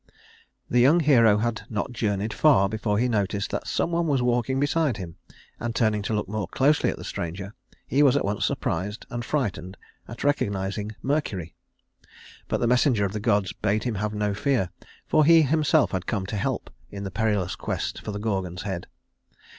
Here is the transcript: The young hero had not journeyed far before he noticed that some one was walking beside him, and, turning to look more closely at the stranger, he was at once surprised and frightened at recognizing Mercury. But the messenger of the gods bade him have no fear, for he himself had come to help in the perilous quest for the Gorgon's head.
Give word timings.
The 0.67 0.79
young 0.79 1.01
hero 1.01 1.37
had 1.37 1.61
not 1.69 1.91
journeyed 1.91 2.33
far 2.33 2.67
before 2.67 2.97
he 2.97 3.07
noticed 3.07 3.51
that 3.51 3.67
some 3.67 3.91
one 3.91 4.07
was 4.07 4.19
walking 4.19 4.59
beside 4.59 4.97
him, 4.97 5.17
and, 5.59 5.75
turning 5.75 6.01
to 6.01 6.13
look 6.15 6.27
more 6.27 6.47
closely 6.47 6.89
at 6.89 6.97
the 6.97 7.03
stranger, 7.03 7.53
he 7.85 8.01
was 8.01 8.17
at 8.17 8.25
once 8.25 8.43
surprised 8.43 9.05
and 9.11 9.23
frightened 9.23 9.77
at 10.07 10.23
recognizing 10.23 10.93
Mercury. 11.03 11.53
But 12.47 12.61
the 12.61 12.65
messenger 12.67 13.05
of 13.05 13.13
the 13.13 13.19
gods 13.19 13.53
bade 13.53 13.83
him 13.83 13.93
have 13.93 14.15
no 14.15 14.33
fear, 14.33 14.71
for 15.05 15.23
he 15.23 15.43
himself 15.43 15.91
had 15.91 16.07
come 16.07 16.25
to 16.25 16.35
help 16.35 16.71
in 16.89 17.03
the 17.03 17.11
perilous 17.11 17.55
quest 17.55 18.01
for 18.01 18.11
the 18.11 18.17
Gorgon's 18.17 18.63
head. 18.63 18.87